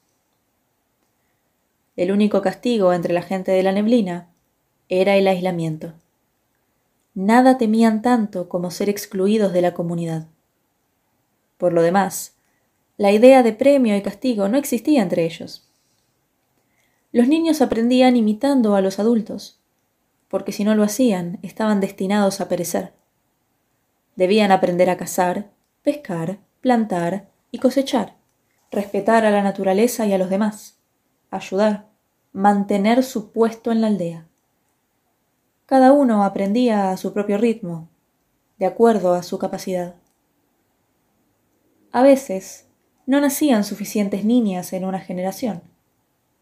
[1.97, 4.29] El único castigo entre la gente de la neblina
[4.91, 5.95] era el aislamiento.
[7.15, 10.27] Nada temían tanto como ser excluidos de la comunidad.
[11.57, 12.35] Por lo demás,
[12.99, 15.71] la idea de premio y castigo no existía entre ellos.
[17.13, 19.59] Los niños aprendían imitando a los adultos,
[20.29, 22.93] porque si no lo hacían estaban destinados a perecer.
[24.17, 25.51] Debían aprender a cazar,
[25.83, 28.17] pescar, plantar y cosechar,
[28.71, 30.79] respetar a la naturaleza y a los demás,
[31.31, 31.89] ayudar,
[32.33, 34.27] mantener su puesto en la aldea.
[35.67, 37.89] Cada uno aprendía a su propio ritmo,
[38.59, 39.95] de acuerdo a su capacidad.
[41.93, 42.67] A veces
[43.07, 45.63] no nacían suficientes niñas en una generación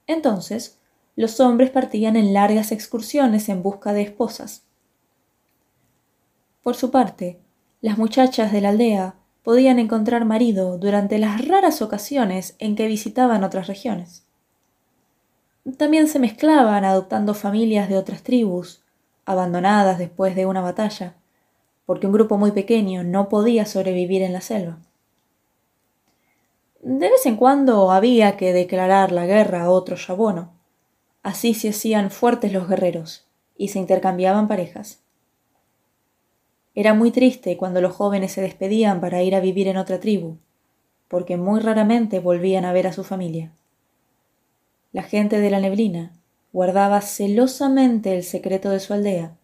[0.08, 0.80] entonces,
[1.14, 4.64] los hombres partían en largas excursiones en busca de esposas.
[6.62, 7.40] Por su parte,
[7.82, 9.14] las muchachas de la aldea
[9.48, 14.26] podían encontrar marido durante las raras ocasiones en que visitaban otras regiones.
[15.78, 18.84] También se mezclaban adoptando familias de otras tribus,
[19.24, 21.14] abandonadas después de una batalla,
[21.86, 24.80] porque un grupo muy pequeño no podía sobrevivir en la selva.
[26.82, 30.52] De vez en cuando había que declarar la guerra a otro yabono.
[31.22, 35.00] Así se hacían fuertes los guerreros y se intercambiaban parejas.
[36.78, 40.36] Era muy triste cuando los jóvenes se despedían para ir a vivir en otra tribu,
[41.08, 43.50] porque muy raramente volvían a ver a su familia.
[44.92, 46.12] La gente de la neblina
[46.52, 49.36] guardaba celosamente el secreto de su aldea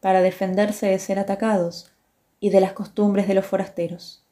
[0.00, 1.92] para defenderse de ser atacados
[2.40, 4.24] y de las costumbres de los forasteros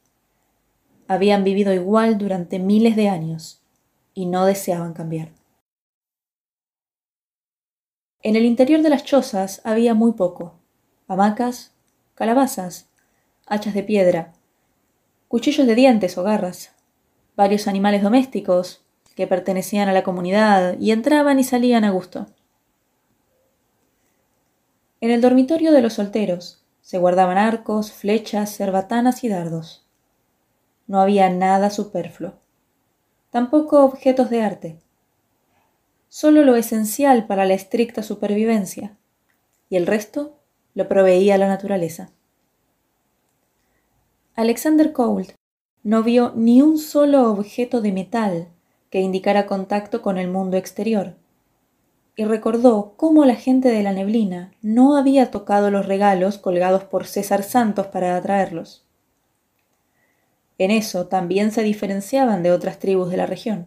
[1.07, 3.61] habían vivido igual durante miles de años
[4.15, 5.33] y no deseaban cambiar.
[8.23, 10.55] En el interior de las chozas había muy poco.
[11.09, 11.75] Hamacas,
[12.19, 12.89] calabazas,
[13.47, 14.33] hachas de piedra,
[15.29, 16.73] cuchillos de dientes o garras,
[17.37, 18.83] varios animales domésticos
[19.15, 22.27] que pertenecían a la comunidad y entraban y salían a gusto.
[25.01, 29.87] En el dormitorio de los solteros se guardaban arcos, flechas, cerbatanas y dardos.
[30.89, 32.33] No había nada superfluo.
[33.31, 34.81] Tampoco objetos de arte.
[36.09, 38.97] Solo lo esencial para la estricta supervivencia.
[39.71, 40.38] Y el resto
[40.79, 42.13] lo proveía la naturaleza.
[44.37, 45.33] Alexander Colt
[45.83, 48.47] no vio ni un solo objeto de metal
[48.89, 51.17] que indicara contacto con el mundo exterior,
[52.15, 57.09] y recordó cómo la gente de la neblina no había tocado los regalos colgados por
[57.09, 58.87] César Santos para atraerlos.
[60.59, 63.67] En eso también se diferenciaban de otras tribus de la región,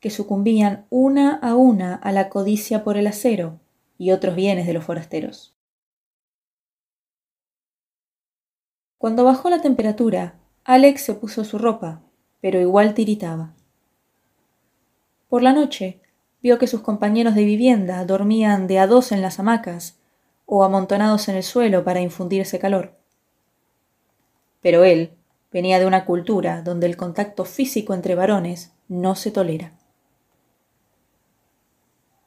[0.00, 3.60] que sucumbían una a una a la codicia por el acero
[3.98, 5.55] y otros bienes de los forasteros.
[8.98, 12.02] Cuando bajó la temperatura, Alex se puso su ropa,
[12.40, 13.54] pero igual tiritaba.
[15.28, 16.00] Por la noche,
[16.42, 19.98] vio que sus compañeros de vivienda dormían de a dos en las hamacas
[20.46, 22.96] o amontonados en el suelo para infundirse calor.
[24.62, 25.12] Pero él
[25.52, 29.72] venía de una cultura donde el contacto físico entre varones no se tolera.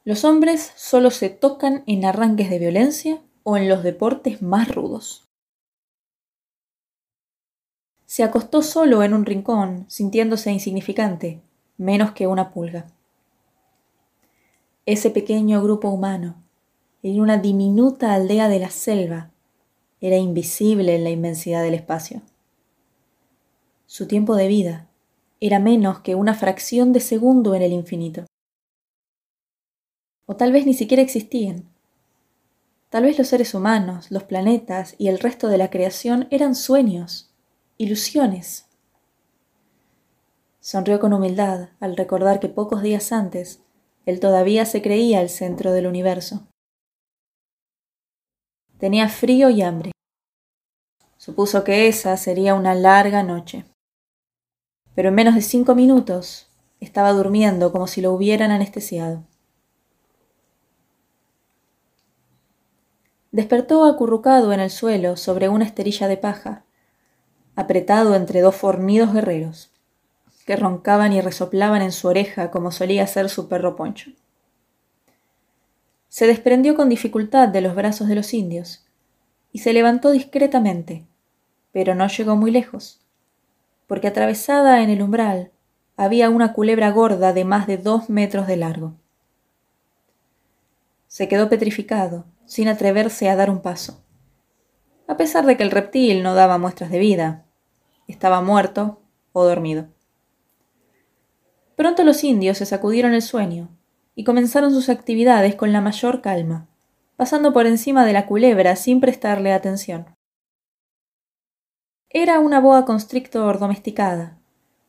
[0.03, 5.28] Los hombres solo se tocan en arranques de violencia o en los deportes más rudos.
[8.09, 11.43] Se acostó solo en un rincón, sintiéndose insignificante,
[11.77, 12.87] menos que una pulga.
[14.87, 16.41] Ese pequeño grupo humano,
[17.03, 19.29] en una diminuta aldea de la selva,
[20.01, 22.23] era invisible en la inmensidad del espacio.
[23.85, 24.89] Su tiempo de vida
[25.39, 28.25] era menos que una fracción de segundo en el infinito.
[30.25, 31.69] O tal vez ni siquiera existían.
[32.89, 37.28] Tal vez los seres humanos, los planetas y el resto de la creación eran sueños,
[37.81, 38.67] ilusiones.
[40.59, 43.61] Sonrió con humildad al recordar que pocos días antes
[44.05, 46.45] él todavía se creía el centro del universo.
[48.79, 49.91] Tenía frío y hambre.
[51.15, 53.63] Supuso que esa sería una larga noche.
[54.93, 56.49] Pero en menos de cinco minutos
[56.81, 59.23] estaba durmiendo como si lo hubieran anestesiado.
[63.31, 66.65] Despertó acurrucado en el suelo sobre una esterilla de paja,
[67.59, 69.69] apretado entre dos fornidos guerreros
[70.45, 74.11] que roncaban y resoplaban en su oreja como solía hacer su perro Poncho.
[76.07, 78.87] Se desprendió con dificultad de los brazos de los indios
[79.51, 81.05] y se levantó discretamente,
[81.73, 83.01] pero no llegó muy lejos,
[83.87, 85.51] porque atravesada en el umbral
[85.97, 88.93] había una culebra gorda de más de dos metros de largo.
[91.07, 94.01] Se quedó petrificado, sin atreverse a dar un paso,
[95.07, 97.45] a pesar de que el reptil no daba muestras de vida,
[98.11, 99.01] estaba muerto
[99.31, 99.87] o dormido.
[101.75, 103.69] Pronto los indios se sacudieron el sueño
[104.15, 106.67] y comenzaron sus actividades con la mayor calma,
[107.15, 110.07] pasando por encima de la culebra sin prestarle atención.
[112.09, 114.39] Era una boa constrictor domesticada,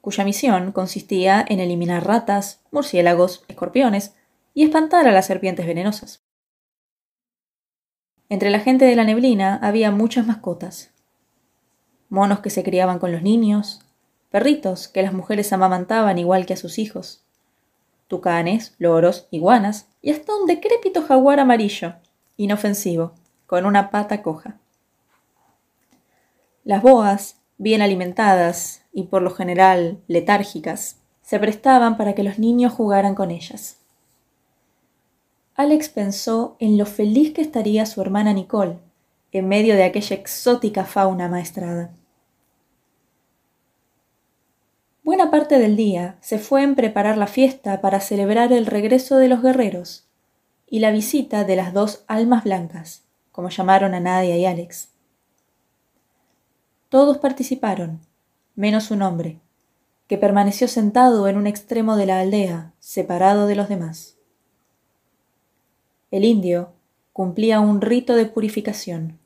[0.01, 4.17] cuya misión consistía en eliminar ratas, murciélagos, escorpiones
[4.55, 6.25] y espantar a las serpientes venenosas.
[8.31, 10.95] Entre la gente de la neblina había muchas mascotas.
[12.11, 13.81] Monos que se criaban con los niños,
[14.31, 17.23] perritos que las mujeres amamantaban igual que a sus hijos,
[18.09, 21.95] tucanes, loros, iguanas y hasta un decrépito jaguar amarillo,
[22.37, 23.13] inofensivo,
[23.47, 24.57] con una pata coja.
[26.65, 32.73] Las boas, bien alimentadas y por lo general letárgicas, se prestaban para que los niños
[32.73, 33.77] jugaran con ellas.
[35.55, 38.79] Alex pensó en lo feliz que estaría su hermana Nicole
[39.33, 41.93] en medio de aquella exótica fauna maestrada.
[45.03, 49.29] Buena parte del día se fue en preparar la fiesta para celebrar el regreso de
[49.29, 50.07] los guerreros
[50.67, 54.91] y la visita de las dos almas blancas, como llamaron a Nadia y Alex.
[56.91, 58.01] Todos participaron,
[58.55, 59.39] menos un hombre,
[60.07, 64.19] que permaneció sentado en un extremo de la aldea, separado de los demás.
[66.11, 66.73] El indio
[67.15, 69.19] cumplía un rito de purificación,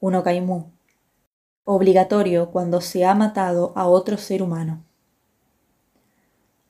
[0.00, 0.66] un ocaimú,
[1.64, 4.84] obligatorio cuando se ha matado a otro ser humano.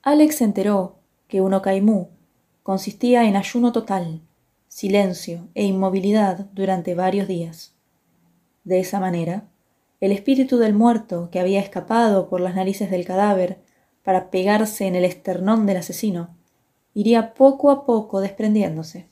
[0.01, 0.95] Alex se enteró
[1.27, 2.07] que un ocaimú
[2.63, 4.21] consistía en ayuno total,
[4.69, 7.75] silencio e inmovilidad durante varios días.
[8.63, 9.49] De esa manera,
[9.99, 13.59] el espíritu del muerto que había escapado por las narices del cadáver
[14.01, 16.29] para pegarse en el esternón del asesino
[16.93, 19.09] iría poco a poco desprendiéndose.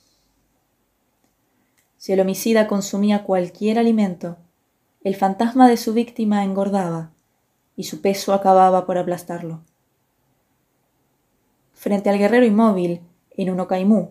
[1.97, 4.37] Si el homicida consumía cualquier alimento,
[5.03, 7.11] el fantasma de su víctima engordaba
[7.75, 9.63] y su peso acababa por aplastarlo
[11.77, 13.01] frente al guerrero inmóvil,
[13.37, 14.09] en un ocaimú,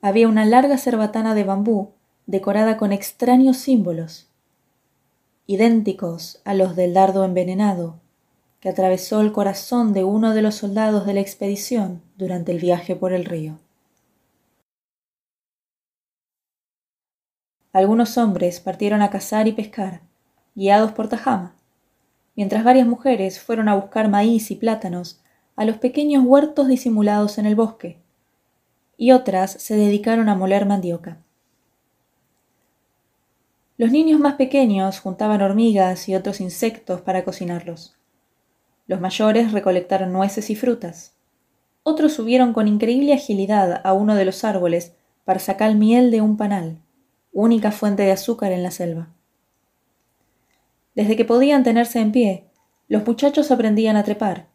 [0.00, 1.90] había una larga cerbatana de bambú
[2.26, 4.28] decorada con extraños símbolos,
[5.46, 7.96] idénticos a los del dardo envenenado
[8.60, 12.94] que atravesó el corazón de uno de los soldados de la expedición durante el viaje
[12.94, 13.58] por el río.
[17.72, 20.00] Algunos hombres partieron a cazar y pescar,
[20.54, 21.56] guiados por Tajama,
[22.36, 25.23] mientras varias mujeres fueron a buscar maíz y plátanos
[25.56, 27.98] a los pequeños huertos disimulados en el bosque,
[28.96, 31.18] y otras se dedicaron a moler mandioca.
[33.76, 37.96] Los niños más pequeños juntaban hormigas y otros insectos para cocinarlos.
[38.86, 41.16] Los mayores recolectaron nueces y frutas.
[41.82, 44.94] Otros subieron con increíble agilidad a uno de los árboles
[45.24, 46.78] para sacar miel de un panal,
[47.32, 49.08] única fuente de azúcar en la selva.
[50.94, 52.44] Desde que podían tenerse en pie,
[52.86, 54.53] los muchachos aprendían a trepar.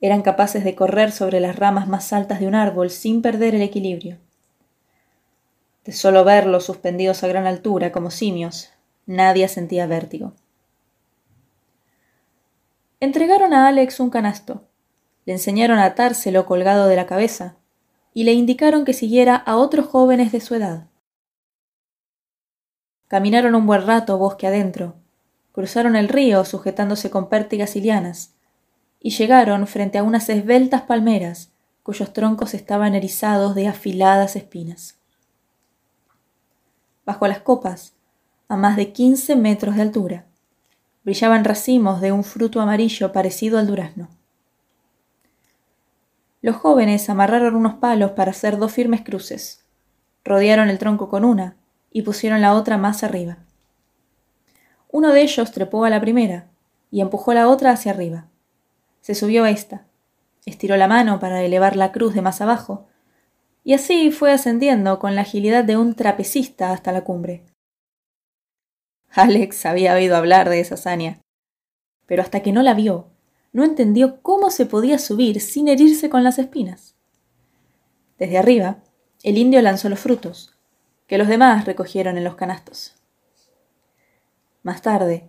[0.00, 3.62] Eran capaces de correr sobre las ramas más altas de un árbol sin perder el
[3.62, 4.18] equilibrio.
[5.84, 8.70] De solo verlos suspendidos a gran altura como simios,
[9.06, 10.32] nadie sentía vértigo.
[13.00, 14.64] Entregaron a Alex un canasto,
[15.26, 17.56] le enseñaron a atárselo colgado de la cabeza
[18.14, 20.88] y le indicaron que siguiera a otros jóvenes de su edad.
[23.08, 24.96] Caminaron un buen rato bosque adentro,
[25.52, 28.33] cruzaron el río sujetándose con pértigas y lianas,
[29.04, 31.52] y llegaron frente a unas esbeltas palmeras
[31.84, 34.98] cuyos troncos estaban erizados de afiladas espinas
[37.04, 37.94] bajo las copas,
[38.48, 40.24] a más de quince metros de altura.
[41.04, 44.08] Brillaban racimos de un fruto amarillo parecido al durazno.
[46.40, 49.64] Los jóvenes amarraron unos palos para hacer dos firmes cruces,
[50.24, 51.56] rodearon el tronco con una
[51.90, 53.38] y pusieron la otra más arriba.
[54.90, 56.46] Uno de ellos trepó a la primera
[56.90, 58.26] y empujó la otra hacia arriba.
[59.04, 59.86] Se subió a esta,
[60.46, 62.86] estiró la mano para elevar la cruz de más abajo
[63.62, 67.44] y así fue ascendiendo con la agilidad de un trapecista hasta la cumbre.
[69.10, 71.20] Alex había oído hablar de esa hazaña,
[72.06, 73.10] pero hasta que no la vio,
[73.52, 76.94] no entendió cómo se podía subir sin herirse con las espinas.
[78.18, 78.78] Desde arriba,
[79.22, 80.56] el indio lanzó los frutos,
[81.06, 82.94] que los demás recogieron en los canastos.
[84.62, 85.28] Más tarde,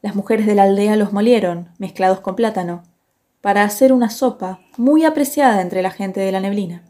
[0.00, 2.84] las mujeres de la aldea los molieron, mezclados con plátano,
[3.40, 6.84] para hacer una sopa muy apreciada entre la gente de la neblina.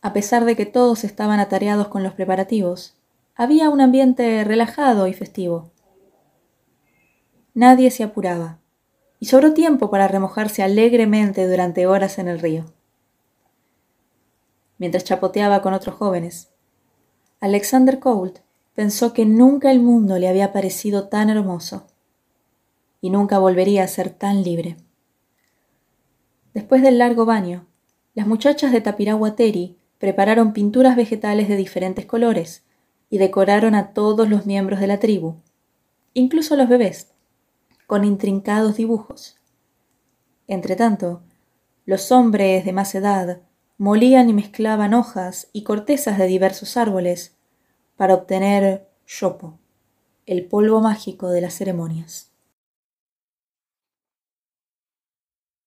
[0.00, 2.94] A pesar de que todos estaban atareados con los preparativos,
[3.34, 5.70] había un ambiente relajado y festivo.
[7.54, 8.58] Nadie se apuraba,
[9.20, 12.66] y sobró tiempo para remojarse alegremente durante horas en el río.
[14.78, 16.50] Mientras chapoteaba con otros jóvenes,
[17.40, 18.38] Alexander Colt
[18.74, 21.86] pensó que nunca el mundo le había parecido tan hermoso,
[23.00, 24.76] y nunca volvería a ser tan libre.
[26.58, 27.68] Después del largo baño,
[28.14, 32.64] las muchachas de Tapiraguateri prepararon pinturas vegetales de diferentes colores
[33.08, 35.36] y decoraron a todos los miembros de la tribu,
[36.14, 37.12] incluso los bebés,
[37.86, 39.36] con intrincados dibujos.
[40.48, 41.22] Entretanto,
[41.86, 43.40] los hombres de más edad
[43.76, 47.36] molían y mezclaban hojas y cortezas de diversos árboles
[47.96, 49.60] para obtener yopo,
[50.26, 52.27] el polvo mágico de las ceremonias.